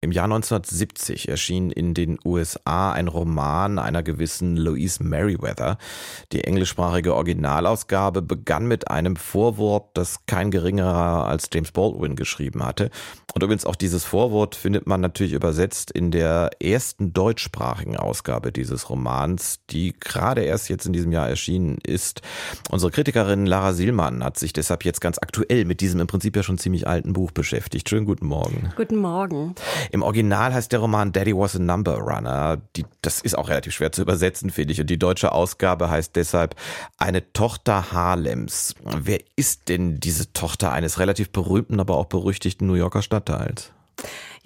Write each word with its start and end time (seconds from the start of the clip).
im 0.00 0.12
Jahr 0.12 0.26
1970 0.26 1.28
erschien 1.28 1.72
in 1.72 1.92
den 1.92 2.18
USA 2.24 2.92
ein 2.92 3.08
Roman 3.08 3.80
einer 3.80 4.04
gewissen 4.04 4.56
Louise 4.56 5.02
Merriweather. 5.02 5.76
Die 6.30 6.44
englischsprachige 6.44 7.16
Originalausgabe 7.16 8.22
begann 8.22 8.66
mit 8.66 8.88
einem 8.88 9.16
Vorwort, 9.16 9.90
das 9.94 10.24
kein 10.26 10.52
geringerer 10.52 11.26
als 11.26 11.50
James 11.52 11.72
Baldwin 11.72 12.14
geschrieben 12.14 12.64
hatte. 12.64 12.90
Und 13.34 13.42
übrigens 13.42 13.66
auch 13.66 13.74
dieses 13.74 14.04
Vorwort 14.04 14.54
findet 14.54 14.86
man 14.86 15.00
natürlich 15.00 15.32
übersetzt 15.32 15.90
in 15.90 16.12
der 16.12 16.50
ersten 16.60 17.12
deutschsprachigen 17.12 17.96
Ausgabe 17.96 18.52
dieses 18.52 18.90
Romans, 18.90 19.58
die 19.70 19.94
gerade 19.98 20.42
erst 20.42 20.68
jetzt 20.68 20.86
in 20.86 20.92
diesem 20.92 21.10
Jahr 21.10 21.28
erschienen 21.28 21.78
ist. 21.82 22.22
Unsere 22.70 22.92
Kritikerin 22.92 23.46
Lara 23.46 23.72
Sielmann 23.72 24.22
hat 24.22 24.38
sich 24.38 24.52
deshalb 24.52 24.84
jetzt 24.84 25.00
ganz 25.00 25.18
aktuell 25.18 25.64
mit 25.64 25.80
diesem 25.80 26.00
im 26.00 26.06
Prinzip 26.06 26.36
ja 26.36 26.44
schon 26.44 26.58
ziemlich 26.58 26.86
alten 26.86 27.12
Buch 27.14 27.32
beschäftigt. 27.32 27.88
Schönen 27.88 28.06
guten 28.06 28.26
Morgen. 28.26 28.72
Guten 28.76 28.96
Morgen. 28.96 29.56
Im 29.90 30.02
Original 30.02 30.52
heißt 30.52 30.72
der 30.72 30.80
Roman 30.80 31.12
Daddy 31.12 31.36
was 31.36 31.56
a 31.56 31.58
Number 31.58 31.96
Runner. 31.98 32.58
Die, 32.76 32.84
das 33.02 33.20
ist 33.20 33.36
auch 33.36 33.48
relativ 33.48 33.74
schwer 33.74 33.92
zu 33.92 34.02
übersetzen, 34.02 34.50
finde 34.50 34.72
ich. 34.72 34.80
Und 34.80 34.90
die 34.90 34.98
deutsche 34.98 35.32
Ausgabe 35.32 35.90
heißt 35.90 36.16
deshalb 36.16 36.54
Eine 36.96 37.32
Tochter 37.32 37.92
Harlems. 37.92 38.74
Wer 38.84 39.20
ist 39.36 39.68
denn 39.68 40.00
diese 40.00 40.32
Tochter 40.32 40.72
eines 40.72 40.98
relativ 40.98 41.30
berühmten, 41.30 41.80
aber 41.80 41.96
auch 41.96 42.06
berüchtigten 42.06 42.66
New 42.66 42.74
Yorker 42.74 43.02
Stadtteils? 43.02 43.72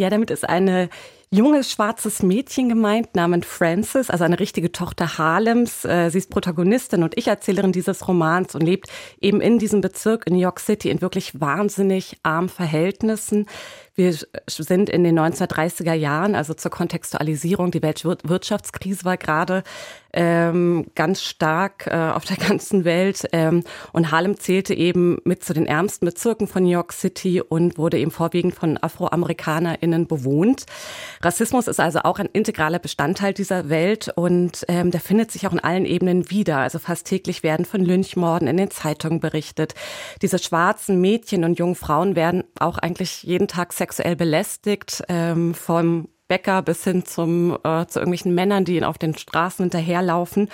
Ja, 0.02 0.10
damit 0.10 0.32
ist 0.32 0.48
eine 0.48 0.88
junges 1.30 1.70
schwarzes 1.70 2.24
Mädchen 2.24 2.68
gemeint 2.68 3.14
namens 3.14 3.46
Frances, 3.46 4.10
also 4.10 4.24
eine 4.24 4.40
richtige 4.40 4.72
Tochter 4.72 5.16
Harlems. 5.16 5.84
Äh, 5.84 6.10
sie 6.10 6.18
ist 6.18 6.28
Protagonistin 6.28 7.04
und 7.04 7.16
Ich-Erzählerin 7.16 7.70
dieses 7.70 8.08
Romans 8.08 8.56
und 8.56 8.62
lebt 8.62 8.88
eben 9.20 9.40
in 9.40 9.60
diesem 9.60 9.80
Bezirk 9.80 10.26
in 10.26 10.34
New 10.34 10.40
York 10.40 10.58
City 10.58 10.90
in 10.90 11.00
wirklich 11.02 11.40
wahnsinnig 11.40 12.18
armen 12.24 12.48
Verhältnissen. 12.48 13.46
Wir 13.94 14.16
sind 14.48 14.88
in 14.88 15.04
den 15.04 15.18
1930er 15.18 15.92
Jahren, 15.92 16.34
also 16.34 16.54
zur 16.54 16.70
Kontextualisierung. 16.70 17.70
Die 17.70 17.82
Weltwirtschaftskrise 17.82 19.04
war 19.04 19.18
gerade 19.18 19.64
ähm, 20.14 20.86
ganz 20.94 21.22
stark 21.22 21.86
äh, 21.88 21.96
auf 21.96 22.24
der 22.24 22.36
ganzen 22.48 22.86
Welt. 22.86 23.26
Ähm, 23.32 23.64
und 23.92 24.10
Harlem 24.10 24.38
zählte 24.38 24.72
eben 24.72 25.18
mit 25.24 25.44
zu 25.44 25.52
den 25.52 25.66
ärmsten 25.66 26.06
Bezirken 26.06 26.46
von 26.46 26.62
New 26.62 26.70
York 26.70 26.92
City 26.94 27.42
und 27.42 27.76
wurde 27.76 27.98
eben 27.98 28.10
vorwiegend 28.10 28.54
von 28.54 28.78
AfroamerikanerInnen 29.92 30.06
bewohnt. 30.06 30.66
Rassismus 31.22 31.68
ist 31.68 31.80
also 31.80 32.00
auch 32.00 32.18
ein 32.18 32.28
integraler 32.32 32.78
Bestandteil 32.78 33.34
dieser 33.34 33.68
Welt 33.68 34.10
und 34.14 34.64
ähm, 34.68 34.90
der 34.90 35.00
findet 35.00 35.30
sich 35.30 35.46
auch 35.46 35.52
in 35.52 35.60
allen 35.60 35.84
Ebenen 35.84 36.30
wieder. 36.30 36.58
Also 36.58 36.78
fast 36.78 37.06
täglich 37.06 37.42
werden 37.42 37.66
von 37.66 37.84
Lynchmorden 37.84 38.48
in 38.48 38.56
den 38.56 38.70
Zeitungen 38.70 39.20
berichtet. 39.20 39.74
Diese 40.22 40.38
schwarzen 40.38 41.00
Mädchen 41.00 41.44
und 41.44 41.58
jungen 41.58 41.74
Frauen 41.74 42.16
werden 42.16 42.44
auch 42.58 42.78
eigentlich 42.78 43.22
jeden 43.22 43.48
Tag 43.48 43.72
sexuell 43.72 44.16
belästigt, 44.16 45.02
ähm, 45.08 45.54
vom 45.54 46.08
Bäcker 46.32 46.62
bis 46.62 46.82
hin 46.82 47.04
zum, 47.04 47.58
äh, 47.62 47.84
zu 47.86 47.98
irgendwelchen 47.98 48.34
Männern, 48.34 48.64
die 48.64 48.82
auf 48.82 48.96
den 48.96 49.14
Straßen 49.14 49.64
hinterherlaufen. 49.64 50.48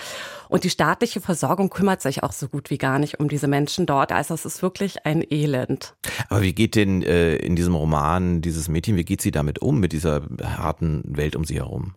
Und 0.49 0.65
die 0.65 0.69
staatliche 0.69 1.21
Versorgung 1.21 1.69
kümmert 1.69 2.01
sich 2.01 2.21
auch 2.21 2.33
so 2.33 2.49
gut 2.49 2.69
wie 2.69 2.77
gar 2.77 2.99
nicht 2.99 3.21
um 3.21 3.29
diese 3.29 3.47
Menschen 3.47 3.85
dort. 3.85 4.11
Also 4.11 4.33
es 4.33 4.43
ist 4.43 4.61
wirklich 4.61 5.05
ein 5.05 5.23
Elend. 5.29 5.95
Aber 6.27 6.41
wie 6.41 6.51
geht 6.51 6.75
denn 6.75 7.01
äh, 7.01 7.37
in 7.37 7.55
diesem 7.55 7.75
Roman 7.75 8.41
dieses 8.41 8.67
Mädchen, 8.67 8.97
wie 8.97 9.05
geht 9.05 9.21
sie 9.21 9.31
damit 9.31 9.61
um, 9.61 9.79
mit 9.79 9.93
dieser 9.93 10.23
harten 10.43 11.01
Welt 11.05 11.37
um 11.37 11.45
sie 11.45 11.55
herum? 11.55 11.93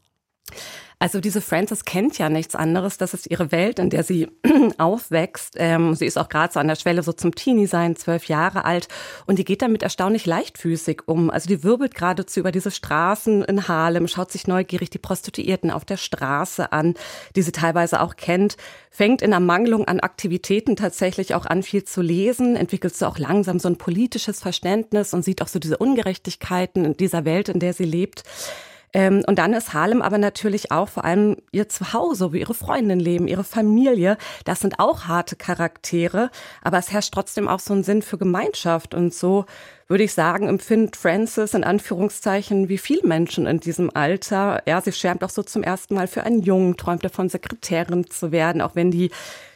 Also 1.03 1.19
diese 1.19 1.41
Frances 1.41 1.85
kennt 1.85 2.17
ja 2.19 2.29
nichts 2.29 2.55
anderes. 2.55 2.97
Das 2.97 3.13
ist 3.13 3.29
ihre 3.29 3.51
Welt, 3.51 3.81
in 3.81 3.91
der 3.91 4.05
sie 4.05 4.29
aufwächst. 4.79 5.55
Ähm, 5.57 5.97
sie 5.97 6.07
ist 6.07 6.17
auch 6.17 6.29
gerade 6.29 6.53
so 6.53 6.61
an 6.61 6.69
der 6.69 6.77
Schwelle 6.77 7.03
so 7.03 7.13
zum 7.13 7.35
Teenie-Sein, 7.35 7.97
zwölf 7.97 8.27
Jahre 8.29 8.65
alt. 8.65 8.87
Und 9.27 9.41
die 9.41 9.45
geht 9.45 9.63
damit 9.63 9.83
erstaunlich 9.83 10.27
leichtfüßig 10.27 11.01
um. 11.07 11.29
Also 11.29 11.49
die 11.49 11.65
wirbelt 11.65 11.97
geradezu 11.97 12.39
über 12.39 12.53
diese 12.53 12.71
Straßen 12.71 13.43
in 13.43 13.67
Harlem, 13.67 14.07
schaut 14.07 14.31
sich 14.31 14.47
neugierig 14.47 14.91
die 14.91 15.01
Prostituierten 15.01 15.73
auf 15.73 15.85
der 15.85 15.97
Straße 15.97 16.71
an, 16.71 16.95
die 17.35 17.43
sie 17.43 17.51
teilweise 17.51 18.01
auch 18.01 18.15
kennt, 18.15 18.57
fängt 18.93 19.23
in 19.23 19.33
Ermangelung 19.33 19.89
an 19.89 19.99
Aktivitäten 19.99 20.77
tatsächlich 20.77 21.35
auch 21.35 21.47
an, 21.47 21.65
viel 21.65 21.83
zu 21.83 22.01
lesen, 22.01 22.55
entwickelt 22.55 22.95
so 22.95 23.07
auch 23.07 23.19
langsam 23.19 23.59
so 23.59 23.67
ein 23.67 23.77
politisches 23.77 24.39
Verständnis 24.39 25.15
und 25.15 25.25
sieht 25.25 25.43
auch 25.43 25.49
so 25.49 25.59
diese 25.59 25.79
Ungerechtigkeiten 25.79 26.85
in 26.85 26.97
dieser 26.97 27.25
Welt, 27.25 27.49
in 27.49 27.59
der 27.59 27.73
sie 27.73 27.87
lebt. 27.87 28.23
Ähm, 28.93 29.23
und 29.27 29.39
dann 29.39 29.53
ist 29.53 29.73
Harlem 29.73 30.03
aber 30.03 30.19
natürlich 30.19 30.71
auch 30.71 30.89
vor 30.89 31.05
allem 31.05 31.37
ihr 31.51 31.69
Zuhause, 31.69 32.33
wo 32.33 32.37
ihre 32.37 32.55
Freundinnen 32.55 33.01
leben, 33.01 33.27
ihre 33.27 33.45
Familie. 33.45 34.19
Das 34.45 34.61
sind 34.61 34.79
auch 34.79 35.05
harte 35.05 35.37
Charaktere, 35.37 36.31
aber 36.63 36.79
es 36.79 36.93
herrscht 36.93 37.15
trotzdem 37.15 37.49
auch 37.49 37.61
so 37.61 37.73
ein 37.75 37.85
Sinn 37.85 38.03
für 38.03 38.19
Gemeinschaft. 38.19 38.95
Und 38.95 39.15
so 39.15 39.47
würde 39.89 40.05
ich 40.05 40.13
sagen, 40.13 40.49
empfindet 40.49 40.97
Frances 40.97 41.55
in 41.55 41.65
Anführungszeichen 41.65 42.69
wie 42.69 42.79
viele 42.79 43.07
Menschen 43.07 43.47
in 43.47 43.61
diesem 43.61 43.91
Alter. 43.95 44.63
Ja, 44.67 44.81
sie 44.81 44.93
schwärmt 44.93 45.25
auch 45.25 45.31
so 45.31 45.43
zum 45.43 45.63
ersten 45.63 45.95
Mal 45.95 46.07
für 46.07 46.25
einen 46.25 46.43
Jungen, 46.43 46.77
träumt 46.77 47.05
davon, 47.05 47.29
Sekretärin 47.29 48.11
zu 48.11 48.33
werden, 48.33 48.61
auch 48.61 48.75
wenn 48.75 48.91
die 48.91 49.11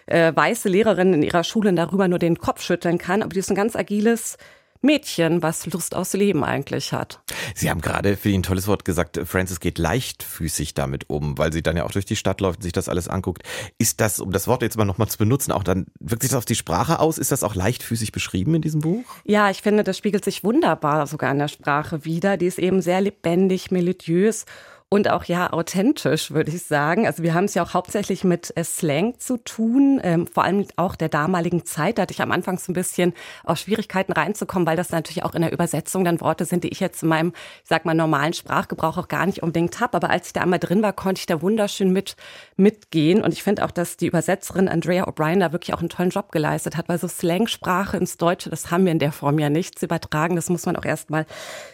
äh, 0.07 0.33
weiße 0.35 0.69
Lehrerin 0.69 1.13
in 1.13 1.23
ihrer 1.23 1.45
Schule 1.45 1.73
darüber 1.75 2.09
nur 2.09 2.19
den 2.19 2.39
Kopf 2.39 2.63
schütteln 2.63 2.99
kann. 2.99 3.23
Aber 3.23 3.31
die 3.31 3.41
ist 3.41 3.51
ein 3.51 3.57
ganz 3.57 3.77
agiles 3.77 4.39
Mädchen, 4.83 5.43
was 5.43 5.67
Lust 5.67 5.95
aufs 5.95 6.13
Leben 6.13 6.45
eigentlich 6.45 6.93
hat. 6.93 7.21
Sie 7.55 7.71
haben 7.71 7.81
gerade 7.81 8.17
für 8.17 8.31
ein 8.31 8.43
tolles 8.43 8.67
Wort 8.67 8.85
gesagt, 8.85 9.21
Frances 9.25 9.61
geht 9.61 9.79
leichtfüßig 9.79 10.75
damit 10.75 11.09
um, 11.09 11.39
weil 11.39 11.53
sie 11.53 11.63
dann 11.63 11.77
ja 11.77 11.85
auch 11.85 11.91
durch 11.91 12.05
die 12.05 12.17
Stadt 12.17 12.41
läuft 12.41 12.59
und 12.59 12.63
sich 12.63 12.73
das 12.73 12.89
alles 12.89 13.09
anguckt. 13.09 13.43
Ist 13.79 14.01
das, 14.01 14.21
um 14.21 14.33
das 14.33 14.47
Wort 14.49 14.63
jetzt 14.63 14.77
mal 14.77 14.85
nochmal 14.85 15.09
zu 15.09 15.19
benutzen, 15.19 15.53
auch 15.53 15.65
dann, 15.65 15.87
wirkt 16.01 16.23
sich 16.23 16.31
das 16.31 16.39
auf 16.39 16.45
die 16.45 16.55
Sprache 16.55 16.99
aus? 16.99 17.19
Ist 17.19 17.33
das 17.33 17.43
auch 17.43 17.55
leichtfüßig 17.55 18.13
beschrieben 18.13 18.55
in 18.55 18.63
diesem 18.63 18.81
Buch? 18.81 19.05
Ja, 19.25 19.51
ich 19.51 19.63
finde, 19.63 19.85
das 19.85 19.99
spiegelt 19.99 20.25
sich 20.25 20.45
wunderbar 20.45 21.07
sogar 21.07 21.33
in 21.33 21.39
der 21.39 21.49
Sprache 21.49 22.05
wieder. 22.05 22.37
Die 22.37 22.47
ist 22.47 22.59
eben 22.59 22.83
sehr 22.83 23.01
lebendig, 23.01 23.71
melodiös 23.71 24.45
und 24.89 25.11
auch 25.11 25.25
ja 25.25 25.53
authentisch, 25.53 26.31
würde 26.31 26.53
ich 26.53 26.63
sagen. 26.63 27.09
Also 27.09 27.25
wir 27.25 27.35
haben 27.35 27.47
es 27.47 27.55
ja 27.55 27.65
auch 27.65 27.75
hauptsächlich 27.75 28.23
mit 28.23 28.57
äh, 28.57 28.63
Slang 28.63 29.19
zu 29.19 29.37
tun, 29.37 30.01
ähm, 30.05 30.29
vor 30.29 30.45
allem 30.45 30.65
auch 30.77 30.95
der 30.95 31.09
damaligen 31.09 31.65
Zeit. 31.65 31.99
Da 31.99 32.03
hatte 32.03 32.13
ich 32.13 32.23
am 32.23 32.31
Anfang 32.31 32.57
so 32.59 32.71
ein 32.71 32.75
bisschen 32.75 33.13
auch 33.43 33.57
Schwierigkeiten 33.57 34.13
reinzukommen, 34.13 34.65
weil 34.65 34.77
das 34.77 34.91
natürlich 34.91 35.25
auch 35.25 35.35
in 35.35 35.43
der 35.43 35.53
Übersetzung 35.53 36.05
dann 36.05 36.21
Worte 36.21 36.45
sind, 36.45 36.63
die 36.63 36.69
ich 36.69 36.79
jetzt 36.79 37.03
in 37.03 37.09
meinem, 37.09 37.33
ich 37.65 37.69
sag 37.69 37.85
mal, 37.85 37.95
normalen 37.95 38.33
Sprachgebrauch 38.33 38.97
auch 38.97 39.09
gar 39.09 39.27
nicht 39.27 39.43
unbedingt 39.43 39.81
habe. 39.81 39.97
Aber 39.97 40.09
als 40.09 40.29
ich 40.29 40.33
da 40.35 40.43
einmal 40.43 40.61
drin 40.61 40.83
war, 40.83 40.93
konnte 40.93 41.19
ich 41.19 41.27
da 41.27 41.43
wunderschön 41.43 41.93
mit 41.93 42.15
mitgehen. 42.57 43.25
Und 43.25 43.33
ich 43.33 43.43
finde 43.43 43.65
auch, 43.65 43.73
dass 43.73 43.97
die 43.97 44.07
Übersetzerin 44.07 44.69
Andrea 44.69 45.09
O'Brien 45.09 45.41
da 45.41 45.51
wirklich 45.51 45.75
auch 45.75 45.81
einen 45.81 45.89
tollen 45.89 46.11
Job 46.11 46.31
geleistet 46.31 46.77
hat, 46.77 46.89
weil 46.89 46.99
so 46.99 47.09
Slangsprache 47.09 47.97
ins 47.97 48.19
Deutsche, 48.19 48.51
das 48.51 48.71
haben 48.71 48.85
wir 48.85 48.93
in 48.93 49.01
der 49.01 49.13
Form 49.13 49.41
ja 49.41 49.51
nicht 49.51 49.81
zu 49.81 49.87
übertragen. 49.87 50.37
Das 50.37 50.49
muss 50.49 50.65
man 50.65 50.77
auch 50.77 50.85
erstmal 50.85 51.27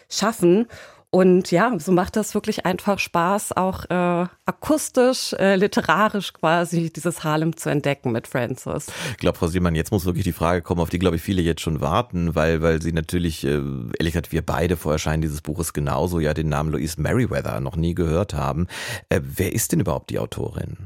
schaffen. 0.09 0.67
Und 1.15 1.50
ja, 1.50 1.78
so 1.78 1.93
macht 1.93 2.17
das 2.17 2.33
wirklich 2.33 2.65
einfach 2.65 2.99
Spaß, 2.99 3.53
auch 3.53 3.84
äh, 3.91 4.27
akustisch, 4.47 5.34
äh, 5.34 5.56
literarisch 5.56 6.33
quasi 6.33 6.91
dieses 6.91 7.23
Harlem 7.23 7.55
zu 7.55 7.69
entdecken 7.69 8.12
mit 8.12 8.27
Francis. 8.27 8.87
Ich 9.11 9.19
glaube, 9.19 9.37
Frau 9.37 9.47
Siemann, 9.47 9.75
jetzt 9.75 9.93
muss 9.93 10.06
wirklich 10.06 10.25
die 10.25 10.33
Frage 10.33 10.62
kommen, 10.62 10.81
auf 10.81 10.89
die, 10.89 10.99
glaube 10.99 11.17
ich, 11.17 11.23
viele 11.23 11.43
jetzt 11.43 11.61
schon 11.61 11.83
warten, 11.83 12.34
weil, 12.34 12.62
weil 12.62 12.81
sie 12.81 12.93
natürlich, 12.93 13.45
äh, 13.45 13.61
ehrlich 13.99 14.15
gesagt, 14.15 14.33
wir 14.33 14.41
beide 14.41 14.78
vor 14.78 14.93
Erscheinen 14.93 15.21
dieses 15.21 15.43
Buches 15.43 15.75
genauso 15.75 16.19
ja 16.19 16.33
den 16.33 16.49
Namen 16.49 16.73
Louise 16.73 16.99
Merriweather 16.99 17.61
noch 17.61 17.77
nie 17.77 17.94
gehört 17.94 18.33
haben. 18.33 18.67
Äh, 19.11 19.21
wer 19.23 19.53
ist 19.53 19.73
denn 19.73 19.81
überhaupt 19.81 20.09
die 20.09 20.19
Autorin? 20.19 20.79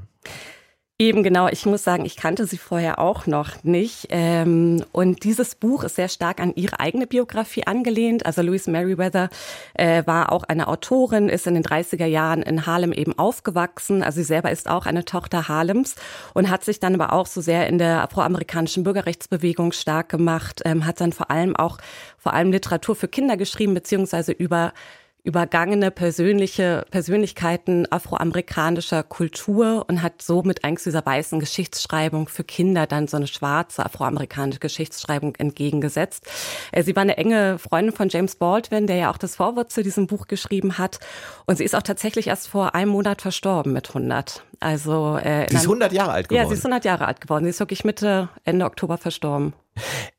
Eben 0.99 1.23
genau, 1.23 1.47
ich 1.49 1.67
muss 1.67 1.85
sagen, 1.85 2.07
ich 2.07 2.17
kannte 2.17 2.47
sie 2.47 2.57
vorher 2.57 2.99
auch 2.99 3.27
noch 3.27 3.63
nicht. 3.65 4.07
Ähm, 4.09 4.83
und 4.93 5.25
dieses 5.25 5.55
Buch 5.55 5.85
ist 5.85 5.97
sehr 5.97 6.09
stark 6.09 6.41
an 6.41 6.55
ihre 6.55 6.81
eigene 6.81 7.07
Biografie 7.07 7.67
angelehnt. 7.67 8.25
Also 8.25 8.41
Louise 8.41 8.71
Merriweather 8.71 9.29
äh, 9.75 10.07
war 10.07 10.33
auch 10.33 10.45
eine 10.45 10.69
Autorin, 10.69 11.29
ist 11.29 11.47
in 11.47 11.53
den 11.53 11.65
30er 11.65 12.07
Jahren 12.07 12.41
in 12.41 12.65
Harlem 12.65 12.95
eben 12.95 13.19
aufgewachsen. 13.19 14.03
Also 14.03 14.21
sie 14.21 14.25
selber 14.25 14.51
ist 14.51 14.71
auch 14.71 14.87
eine 14.87 15.05
Tochter 15.05 15.49
Harlems 15.49 15.97
und 16.33 16.49
hat 16.49 16.65
sich 16.65 16.81
dann 16.81 16.95
aber 16.95 17.13
auch 17.13 17.27
so 17.27 17.43
sehr 17.43 17.67
in 17.67 17.77
der 17.77 18.03
afroamerikanischen 18.03 18.83
Bürgerrechtsbewegung 18.83 19.73
stark 19.73 20.09
gemacht, 20.09 20.63
ähm, 20.65 20.87
hat 20.87 21.03
dann 21.03 21.13
vor 21.13 21.31
allem 21.31 21.57
auch 21.57 21.77
vor 22.17 22.33
allem 22.33 22.51
Literatur 22.53 22.97
für 22.97 23.09
Kinder 23.09 23.37
geschrieben, 23.37 23.75
beziehungsweise 23.75 24.33
über 24.33 24.73
übergangene 25.27 25.91
persönliche 25.91 26.85
Persönlichkeiten 26.91 27.91
afroamerikanischer 27.91 29.03
Kultur 29.03 29.85
und 29.89 30.01
hat 30.01 30.23
somit 30.23 30.65
eigentlich 30.65 30.85
dieser 30.85 31.05
weißen 31.05 31.41
Geschichtsschreibung 31.41 32.29
für 32.29 32.45
Kinder 32.45 32.87
dann 32.87 33.09
so 33.09 33.17
eine 33.17 33.27
schwarze 33.27 33.85
afroamerikanische 33.85 34.61
Geschichtsschreibung 34.61 35.35
entgegengesetzt. 35.35 36.25
Äh, 36.71 36.85
sie 36.85 36.95
war 36.95 37.03
eine 37.03 37.17
enge 37.17 37.59
Freundin 37.59 37.95
von 37.95 38.09
James 38.09 38.37
Baldwin, 38.37 38.87
der 38.87 38.97
ja 38.97 39.11
auch 39.11 39.19
das 39.19 39.35
Vorwort 39.35 39.73
zu 39.73 39.83
diesem 39.83 40.07
Buch 40.07 40.29
geschrieben 40.29 40.79
hat. 40.79 41.01
Und 41.45 41.59
sie 41.59 41.65
ist 41.65 41.75
auch 41.75 41.83
tatsächlich 41.83 42.29
erst 42.29 42.47
vor 42.47 42.77
einem 42.77 42.93
Monat 42.93 43.21
verstorben 43.21 43.73
mit 43.73 43.89
100. 43.89 44.45
Also 44.61 45.17
äh, 45.17 45.47
sie 45.49 45.57
ist 45.57 45.63
100 45.63 45.93
Jahre 45.93 46.13
alt 46.13 46.29
geworden. 46.29 46.45
Ja, 46.45 46.49
sie 46.49 46.55
ist 46.55 46.65
100 46.65 46.85
Jahre 46.85 47.07
alt 47.07 47.21
geworden. 47.21 47.45
Sie 47.45 47.51
ist 47.51 47.61
wirklich 47.61 47.85
Mitte 47.85 48.29
Ende 48.45 48.65
Oktober 48.65 48.99
verstorben. 48.99 49.55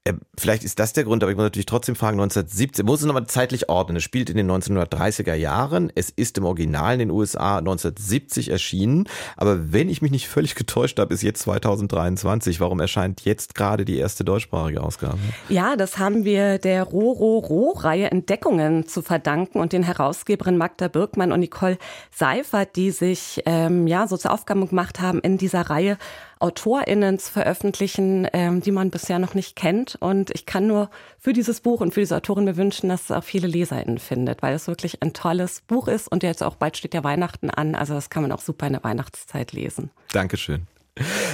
Äh, 0.03 0.13
vielleicht 0.37 0.63
ist 0.63 0.79
das 0.79 0.93
der 0.93 1.03
Grund, 1.03 1.23
aber 1.23 1.31
ich 1.31 1.37
muss 1.37 1.45
natürlich 1.45 1.65
trotzdem 1.65 1.95
fragen, 1.95 2.19
1917, 2.19 2.85
muss 2.85 2.99
es 2.99 3.05
nochmal 3.05 3.27
zeitlich 3.27 3.69
ordnen. 3.69 3.97
Es 3.97 4.03
spielt 4.03 4.29
in 4.29 4.37
den 4.37 4.49
1930er 4.49 5.33
Jahren, 5.33 5.91
es 5.95 6.09
ist 6.09 6.37
im 6.37 6.45
Original 6.45 6.93
in 6.93 6.99
den 6.99 7.11
USA 7.11 7.57
1970 7.57 8.49
erschienen, 8.49 9.09
aber 9.35 9.73
wenn 9.73 9.89
ich 9.89 10.01
mich 10.01 10.11
nicht 10.11 10.27
völlig 10.27 10.55
getäuscht 10.55 10.99
habe, 10.99 11.13
ist 11.13 11.23
jetzt 11.23 11.41
2023. 11.41 12.59
Warum 12.59 12.79
erscheint 12.79 13.21
jetzt 13.21 13.55
gerade 13.55 13.85
die 13.85 13.97
erste 13.97 14.23
deutschsprachige 14.23 14.81
Ausgabe? 14.81 15.17
Ja, 15.49 15.75
das 15.75 15.97
haben 15.97 16.23
wir 16.23 16.59
der 16.59 16.83
Ro-Ro-Ro-Reihe 16.83 18.11
Entdeckungen 18.11 18.87
zu 18.87 19.01
verdanken 19.01 19.59
und 19.59 19.73
den 19.73 19.83
Herausgeberin 19.83 20.57
Magda 20.57 20.87
Birkmann 20.87 21.31
und 21.31 21.39
Nicole 21.39 21.77
Seifert, 22.11 22.75
die 22.75 22.91
sich 22.91 23.41
ähm, 23.45 23.87
ja 23.87 24.07
so 24.07 24.17
zur 24.27 24.33
Aufgabe 24.33 24.67
gemacht 24.67 24.99
haben, 24.99 25.19
in 25.19 25.37
dieser 25.37 25.61
Reihe 25.61 25.97
AutorInnen 26.39 27.17
zu 27.17 27.31
veröffentlichen, 27.31 28.27
ähm, 28.33 28.61
die 28.61 28.71
man 28.71 28.89
bisher 28.91 29.19
noch 29.19 29.33
nicht 29.33 29.55
kennt. 29.55 29.95
Und 29.99 30.31
ich 30.31 30.45
kann 30.45 30.67
nur 30.67 30.89
für 31.17 31.33
dieses 31.33 31.61
Buch 31.61 31.79
und 31.79 31.93
für 31.93 32.01
diese 32.01 32.17
Autorin 32.17 32.43
mir 32.43 32.57
wünschen, 32.57 32.89
dass 32.89 33.05
es 33.05 33.11
auch 33.11 33.23
viele 33.23 33.47
LeserInnen 33.47 33.99
findet, 33.99 34.41
weil 34.41 34.53
es 34.53 34.67
wirklich 34.67 35.01
ein 35.01 35.13
tolles 35.13 35.61
Buch 35.61 35.87
ist 35.87 36.11
und 36.11 36.23
jetzt 36.23 36.43
auch 36.43 36.55
bald 36.55 36.77
steht 36.77 36.93
ja 36.93 37.03
Weihnachten 37.03 37.49
an. 37.49 37.73
Also 37.73 37.93
das 37.93 38.09
kann 38.09 38.21
man 38.21 38.31
auch 38.33 38.41
super 38.41 38.67
in 38.67 38.73
der 38.73 38.83
Weihnachtszeit 38.83 39.53
lesen. 39.53 39.91
Dankeschön. 40.11 40.67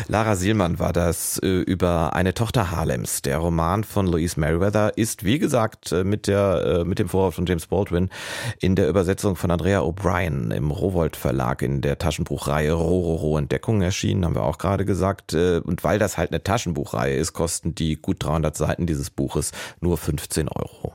Lara 0.07 0.35
Sielmann 0.35 0.79
war 0.79 0.93
das 0.93 1.39
äh, 1.39 1.47
über 1.47 2.13
eine 2.13 2.33
Tochter 2.33 2.71
Harlems. 2.71 3.21
Der 3.21 3.37
Roman 3.37 3.83
von 3.83 4.07
Louise 4.07 4.39
Merriweather 4.39 4.97
ist, 4.97 5.23
wie 5.23 5.39
gesagt, 5.39 5.91
äh, 5.91 6.03
mit, 6.03 6.27
der, 6.27 6.81
äh, 6.81 6.83
mit 6.85 6.99
dem 6.99 7.09
Vorwort 7.09 7.35
von 7.35 7.45
James 7.45 7.67
Baldwin 7.67 8.09
in 8.59 8.75
der 8.75 8.89
Übersetzung 8.89 9.35
von 9.35 9.51
Andrea 9.51 9.81
O'Brien 9.81 10.53
im 10.53 10.71
Rowold 10.71 11.15
Verlag 11.15 11.61
in 11.61 11.81
der 11.81 11.97
Taschenbuchreihe 11.97 12.73
Rororo 12.73 13.37
Entdeckung 13.37 13.81
erschienen, 13.81 14.25
haben 14.25 14.35
wir 14.35 14.43
auch 14.43 14.57
gerade 14.57 14.85
gesagt. 14.85 15.33
Äh, 15.33 15.59
und 15.59 15.83
weil 15.83 15.99
das 15.99 16.17
halt 16.17 16.31
eine 16.31 16.43
Taschenbuchreihe 16.43 17.15
ist, 17.15 17.33
kosten 17.33 17.75
die 17.75 17.95
gut 17.95 18.23
300 18.23 18.55
Seiten 18.55 18.85
dieses 18.85 19.09
Buches 19.09 19.51
nur 19.79 19.97
15 19.97 20.49
Euro. 20.49 20.93